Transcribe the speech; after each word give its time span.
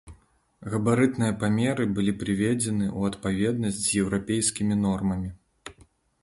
Габарытныя 0.75 1.33
памеры 1.43 1.85
былі 1.99 2.13
прыведзены 2.23 2.85
ў 2.97 3.13
адпаведнасць 3.13 3.79
з 3.83 4.01
еўрапейскімі 4.05 4.75
нормамі. 4.87 5.29